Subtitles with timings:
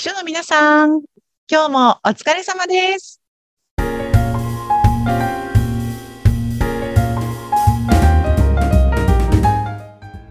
[0.00, 1.02] 秘書の皆さん、
[1.46, 3.20] 今日もお疲れ様です。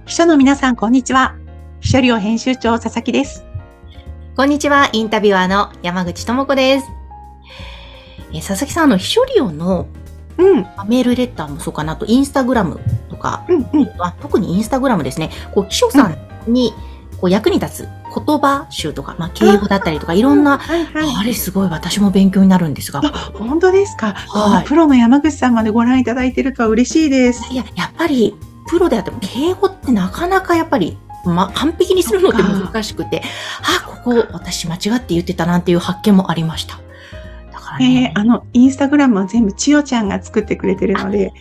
[0.08, 1.36] 秘書の皆さん、こんにちは。
[1.82, 3.46] 秘書寮編集長、佐々木です。
[4.36, 6.88] こんにちは、インタビュアーの山口智子です。
[8.31, 9.86] えー佐々木さん、あの、秘書寮の
[10.40, 12.79] うん、メールレターもそうかなと、インスタグラム
[13.12, 13.90] とか、うん、うん。
[13.99, 16.17] あ特にインスタグラムですね、こう、秘書さん
[16.52, 16.73] に、
[17.22, 21.16] こう、役に立つ言葉集とか、まあ、敬語だったりとか、いろんな、はい、はい。
[21.17, 24.13] あれすごい私も勉強になるんですが、あ、本当ですか？
[24.13, 27.51] はいプロの山口さんまでご覧いただいているとは嬉しいです。
[27.51, 28.35] いや、やっぱり、
[28.67, 33.21] プロであっても、敬語ってなかなかやっぱり、まあ、完璧にするのって難しくて、
[33.61, 36.79] あ、ここ私間違って言ってたなんていう発見もありました。
[37.51, 41.31] だからね、えー、あの、インスタグラムは全部千代ちゃんが作ってくれてるので、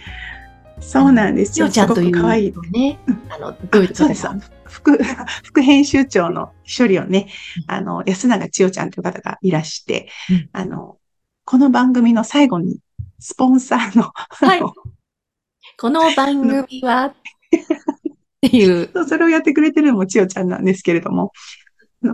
[0.80, 1.66] そうなんですよ。
[1.66, 2.54] しおちゃんという可愛い。
[2.72, 2.98] ね、
[3.30, 4.28] あの、どういうそうです。
[4.68, 4.98] 副、
[5.44, 7.28] 副編集長の処理をね、
[7.66, 10.48] あの、安永千代ちゃんという方がいらして、うん。
[10.52, 10.98] あの、
[11.44, 12.78] この番組の最後に、
[13.18, 14.60] スポンサーの、はい。
[14.60, 17.14] この番組は、っ
[18.40, 21.32] てい う、それをやってくれてるのも千代ちゃんなんですけれども、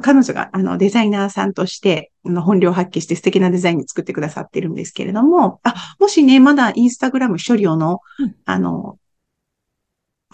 [0.02, 8.34] 彼女があのデザイナーさんとして本領発揮して素敵なデザインに作ってくださってるんですけれども、あ、もしね、まだインスタグラム処理をの、うん。
[8.46, 8.98] あの、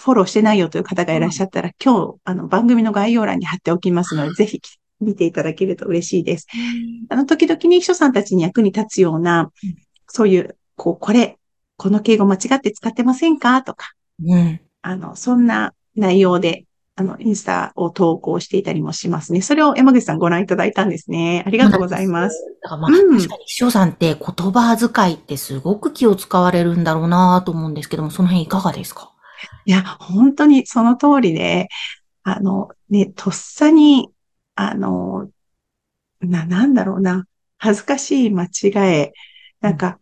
[0.01, 4.61] フォローしてないよという方がいらっしゃったら、今日、あの、番組の概要欄に貼っておきますので、ぜひ
[5.01, 6.47] 見ていただけると嬉しいです。
[7.11, 9.75] あの、時々に秘書さんたちに役に立つようなうん、
[10.09, 11.37] そういう、こう、これ、
[11.77, 13.93] この敬語間違って使ってませんかとか、
[14.25, 14.61] うん。
[14.83, 16.65] あの、そんな内容で、
[16.97, 19.41] あの、インスタを投稿していたりもしますね。
[19.41, 21.43] それを山口さんご覧いただいたんですね。
[21.47, 22.37] ありがとうございます。
[22.63, 29.13] だからまあ、うん確かに秘書さんって言葉遣いってすごく気を使われるんだろうなと思うんですけども、その辺いかがですか？
[29.65, 31.69] いや、本当にその通りで、
[32.23, 34.11] あの、ね、とっさに、
[34.55, 35.31] あの、
[36.21, 37.27] な、なんだろうな、
[37.59, 39.13] 恥ずかしい間違え、
[39.61, 39.99] なんか、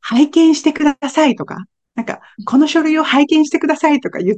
[0.00, 4.36] 拝見してくださいとか、なんか、この書類を拝見してくださいとか言っ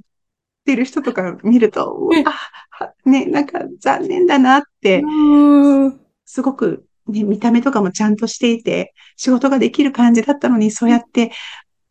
[0.65, 6.01] てる人とか見ると、あ、ね、なんか残念だなって、うん。
[6.25, 11.33] すごく、ね、見た目とかもちゃんとしていて、仕事ができる感じだったのに、そうやって、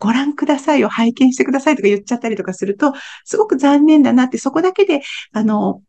[0.01, 5.01] ご覧くださいを拝見してくださいとか言っちゃったりとかすると、すごく残念だなって、そこだけで、
[5.31, 5.83] あの、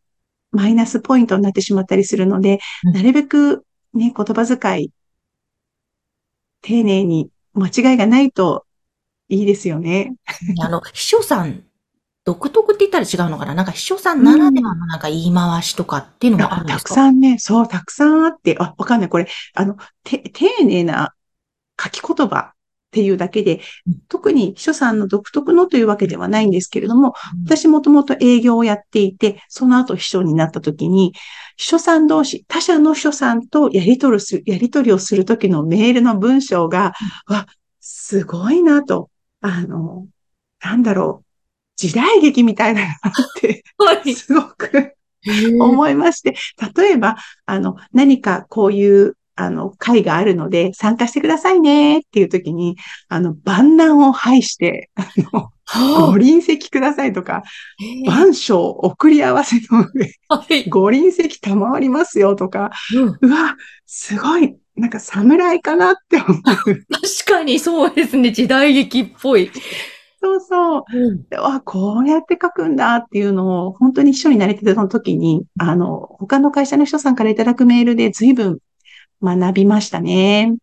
[0.51, 2.93] マイナスポイントになってしまったりするので、うん。
[2.93, 4.91] なるべくね、言葉遣い、
[6.61, 8.65] 丁寧に間違いがないと
[9.29, 10.13] いいですよね。
[10.61, 11.63] あの、秘書さん、
[12.23, 13.53] 独特って言ったら違うのかな？
[13.53, 19.09] なんか秘書さんならではのなんか言い回しとかっていうのもあるんでたくすかさんね、そう、たくさんあって、あ、わかんない。
[19.09, 19.75] これ、あの、
[20.05, 21.13] て、丁寧な
[21.77, 22.52] 書き言葉
[22.93, 27.43] っていうだけでうん、特に秘書さんの独特のというわけではないんですけれども、うん。
[27.45, 31.13] 私もともと営業をやっていて、その後秘書になった時に、
[31.57, 36.93] 秘書さん同士、他社の秘書さんとやり取りする、やり取りをする時のメールの文章が、
[37.25, 37.47] わ、
[37.79, 39.09] すごいなと、
[39.41, 40.07] あの、
[40.63, 41.25] なんだろう、
[41.75, 42.93] 時代劇みたいだなっ
[43.41, 44.13] て、はい。
[44.13, 44.93] すごく
[45.59, 46.35] 思いまして、
[46.75, 47.15] 例えば、
[47.47, 52.75] あの、何かこういう、あの、会があるので参加してくださいねっていう時に、
[53.09, 55.51] あの、万難を排して、あの、
[56.07, 57.43] ご臨席くださいとか、
[58.05, 60.69] 万象送り合わせの上、はい。
[60.69, 63.55] ご臨席賜りますよとか、うんうわ、
[63.85, 66.41] すごい、なんか侍かなって思う。
[66.45, 66.83] 確
[67.25, 68.31] かにそうですね。
[68.31, 69.51] 時代劇っぽい。
[70.21, 70.83] そうそう。
[70.93, 71.23] うん
[71.65, 78.59] こうやって書くんだっていうのを、本当に秘書になれてた時に、あの、他の会社の人さんからいただくメールで随分
[79.23, 80.55] 学びましたね。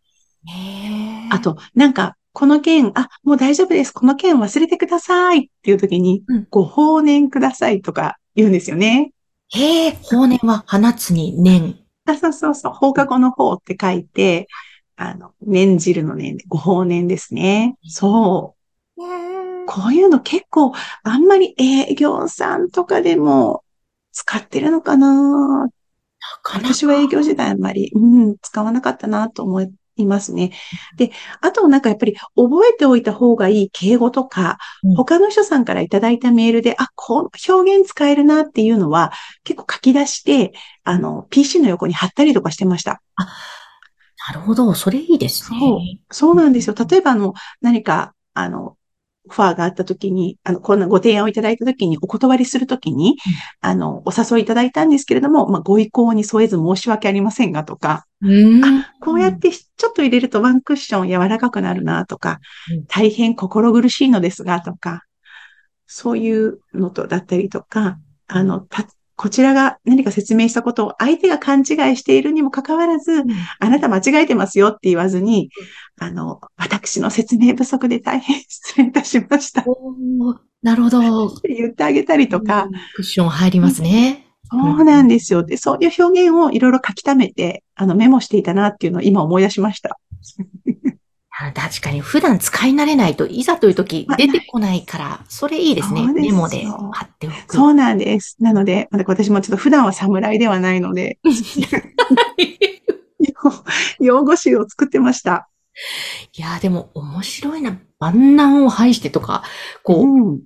[1.31, 3.93] あ、と、なんか、この件、あ、もう大丈夫です。
[3.93, 9.13] この件忘れてくださいっていう時に、うんご放念くださいとか言うんですよね。
[9.53, 11.85] へえ、法年は放つに年。
[12.07, 12.73] あ、そうそうそう。
[12.73, 14.47] 放課後の方って書いて、
[14.97, 17.77] あの、念じるの念で、ご放念ですね。
[17.83, 18.61] そう。
[19.67, 20.73] こういうの結構、
[21.03, 23.65] あんまり営業さんとかでも
[24.13, 25.69] 使ってるのかな
[26.45, 29.63] 私は営業時代あんまり、うん、使わなかったなと思
[29.97, 30.53] いますね。
[30.97, 31.11] で、
[31.41, 39.13] あとなんかやっぱり覚えておいた方がいい敬語とか、うん他の人さんからいただいたメールで、あ、この表現使えるなっていうのは
[39.45, 40.53] 結構書き出して、
[40.85, 43.03] あの、PC の横に貼ったりとかしてました。
[44.29, 44.75] なるほど。
[44.75, 45.59] それいいですね。
[46.11, 46.75] そうなんですよ。
[46.89, 48.77] 例えばあの、何か、あの、
[49.29, 53.17] オファーがあった時に、あの、こんなご提案をいただいた時に、お断りする時に、
[53.61, 58.85] あの、お誘いいただいたんですけれども、まあ、ご意向に添えず申し訳ありませんがとか、うん。
[59.01, 62.39] こうやってちょっと入れるとワンクッション柔らかくなるなとか
[62.71, 65.05] うん、大変心苦しいのですがとか、
[65.87, 68.87] そういうのとだったりとか、あの、た
[69.21, 71.67] こちらが何か説明したことを相手が勘違い
[71.99, 73.23] しているにもかかわらず、
[73.59, 75.51] あなた間違えてますよって言わずに、
[75.99, 76.41] あの、
[76.83, 79.65] 私の説明不足で大変失礼いたしました。
[80.63, 81.27] なるほど。
[81.27, 84.27] って言ってあげたりとか、クッション入りますね。
[84.51, 85.45] そうなんですよ。
[85.45, 90.01] で、そういう表現をいろいろ書き溜めて、あの、メモしていたなっていうのを今思い出しました。
[91.43, 96.13] あ確かに普段使い慣れないといざという時まあ出てこないから、それいいですね。
[96.13, 97.57] メモで貼っておく。
[97.57, 98.37] そうなんです。
[98.41, 101.19] なので、私もちょっと普段は侍ではないので、
[104.01, 105.49] 用語集を作ってました。
[106.37, 107.79] いやーでも面白いな。
[107.99, 109.43] 万難を排してとか、
[109.83, 110.41] こう、うん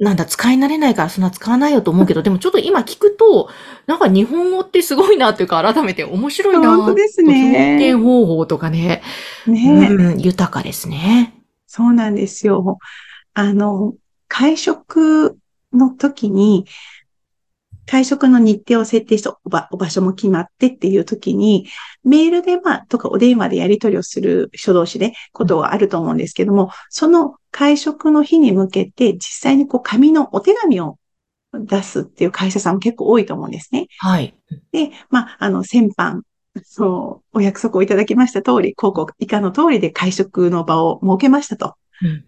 [0.00, 3.50] なんだ、使い慣れないからそんな使わないよと思うけど、でもちょっと今聞くと、
[3.86, 9.02] なんか日本語ってすごいなっていうか、改めて面白いな本当ですね表現方法とかね、
[9.46, 11.34] ねえ、うん、豊かですね。
[11.66, 12.78] そうなんですよ。
[13.34, 13.92] あの、
[14.26, 15.36] 会食
[15.74, 16.64] の時に、
[17.90, 21.66] 会食の日程を設定してお場所も決まってっていう時に、
[22.04, 30.98] メールでまあ、とかお電話でやり取りをする初動詞でことはあると思うんですけども、その会食の日に向けて実際にこう紙のお手紙を
[31.52, 33.88] 出すっていう会社さんも結構多いと思うんですね。
[33.98, 34.36] はい。
[34.70, 36.20] で、まあ、あの、先般、
[36.62, 41.74] そう、お約束をいただきました通り、こうこう以下の通りで会食の場を設けましたと。
[42.02, 42.24] うん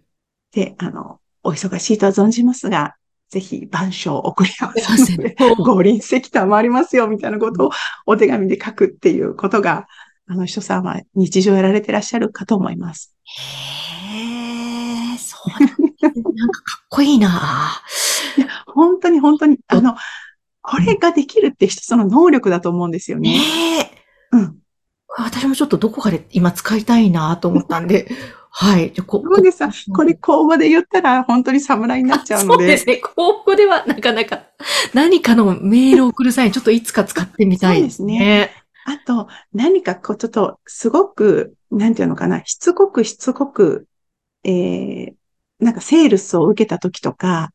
[0.52, 2.94] で、あの、お忙しいとは存じますが、
[3.32, 7.70] ぜひ、番書を送り合わせてせん、ご臨席賜りますよ、みたいなことを
[8.04, 9.86] お手紙で書くっていうことが、
[10.26, 13.16] あの、秘書さんは日常やられてらっしゃるかと思います。
[13.24, 16.12] へえ、そうなんねなん
[16.50, 17.30] かかっこいいな
[18.66, 19.96] 本当に本当に、あの、
[20.60, 23.38] これができるって一つの能力だと思うんですよねね。
[24.34, 24.36] え。
[24.36, 24.58] うん。
[25.16, 28.08] 私もちょっとどこかで今使いたいなと思ったんで、
[28.54, 28.92] はい。
[28.92, 32.60] じゃあこそうですさ、これ公募で言ったら本当に侍になっちゃうので。
[32.60, 32.96] そうですね。
[32.98, 34.42] ここではなかなか
[34.92, 38.52] 何かのメールを送る際にちょっといつか使ってみたいですね。
[38.84, 43.86] あと、何かこう、ちょっと、すごく、なんていうのかな、しつこくしつこく、
[44.44, 45.14] えー、
[45.60, 47.52] なんかセールスを受けた時とか、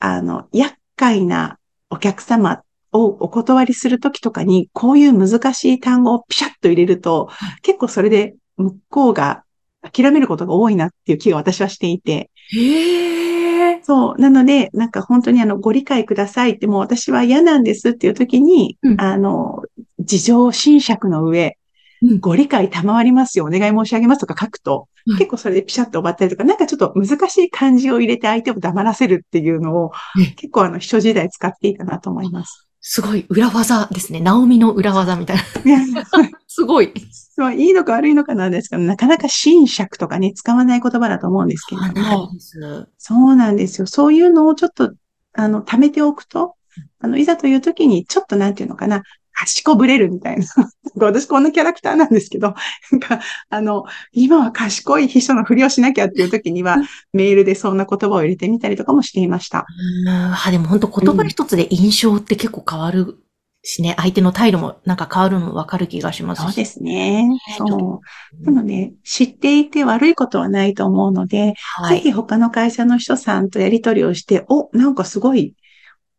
[0.00, 1.58] あの、厄介な
[1.90, 7.30] お客様をお断りする時とかに、こういう難しい単語をピシャッと入れると、
[7.62, 9.44] 結構それで向こうが
[9.92, 13.80] 諦めることが多いなっていう気が私はしていて、へえ。
[13.82, 14.20] そう。
[14.20, 19.62] なので、なんか本当にあの、ご理解くださいって、もう私は嫌なんですっていう時に、うんあの、
[19.98, 21.58] 事情侵釈の上、
[22.02, 32.68] うんご理解賜りますよ、お願い申し上げますとか書くと、うん結構それでピシャッと終わったりとか、なんかちょっと難しい漢字を入れて相手を黙らせるっていうのをね、結構あの、秘書時代使っていたなと思います。
[32.80, 34.20] すごい裏技ですね。
[34.20, 35.42] ナオミの裏技みたいな。
[36.62, 36.92] すごい。
[37.10, 42.30] そういいのか悪いのかなんですけど、なかなか侵釈とかね、使わない言葉だと思うんですけれども。
[42.98, 43.88] そうなんですよ。
[43.88, 44.92] そういうのをちょっと、
[45.32, 46.54] あの、貯めておくと、
[47.00, 50.44] あの、いざという時に、ちょっとなんていうのかな、賢ぶれるみたいな。
[50.94, 52.54] 私こんなキャラクターなんですけど、
[52.92, 53.20] なんか、
[53.50, 59.66] あの、今は賢い秘書のふりをしなきゃっていう時にはうん、メールでそんな言葉を入れてみたりとかもしていました。
[60.04, 63.18] うん、あ、でも本当言葉一つで印象って結構変わる
[63.62, 66.44] しね、相手の態度もなんか変わるのもわかる気がしますし。
[66.46, 67.28] そうですね。
[67.58, 68.00] そ
[68.40, 68.44] う。
[68.44, 71.98] なので、知っていて悪いことはないと思うので、はい。
[71.98, 75.54] ぜひ他の会社の人さんとやり取りをして、お、なんかすごい、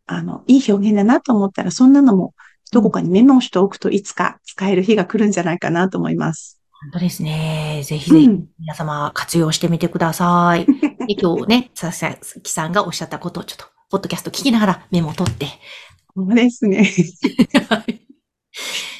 [0.05, 2.33] あの、いい表現だなと思ったら、そんなのも
[2.71, 6.61] どこかにメモをしておくといつか使える日が来るんじゃないかなと思います。
[6.83, 7.81] 本当ですね。
[7.85, 8.45] ぜひぜひうん。
[8.59, 10.65] 皆様活用してみてください。
[10.65, 15.47] で今日ね、佐々木さんがおっしゃったことをちょっと、ポッドキャスト聞きながらメモを取って。
[16.15, 16.89] そうですね。
[17.69, 18.03] はい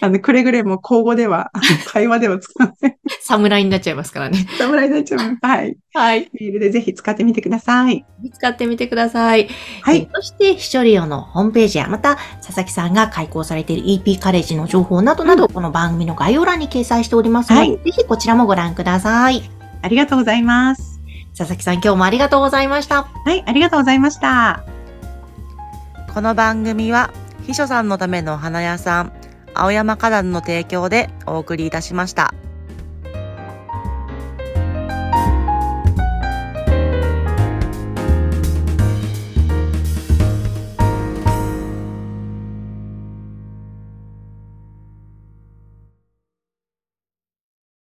[0.02, 1.52] あの、くれぐれも口語では、
[1.88, 2.98] 会話では使わない。
[3.22, 4.46] 侍になっちゃいますからね。
[4.58, 5.38] 侍になっちゃいます。
[5.42, 5.78] はい。
[5.94, 6.30] はい。
[6.34, 8.04] メールでぜひ使ってみてください。
[8.34, 9.48] 使ってみてください。
[9.82, 10.08] はいえー。
[10.14, 19.44] そして、秘書リオのホームページや、また、佐々木さんが開講されている EP カレッジの情報などなど、この番組の概要欄に掲載しておりますので、はいぜひこちらもご覧ください。
[19.82, 21.00] ありがとうございます。
[21.38, 23.04] 佐々木さん、今日もありがとうございました。
[23.04, 24.73] はい、ありがとうございました。
[26.14, 29.14] この番組は秘書さんのためのお花屋さん
[29.56, 32.36] 青山花壇の提供でお送りいたしました。